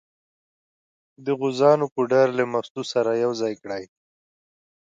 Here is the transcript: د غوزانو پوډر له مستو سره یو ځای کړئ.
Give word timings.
د 1.25 1.27
غوزانو 1.39 1.85
پوډر 1.93 2.27
له 2.37 2.43
مستو 2.51 2.81
سره 2.93 3.11
یو 3.23 3.31
ځای 3.41 3.53
کړئ. 3.61 3.83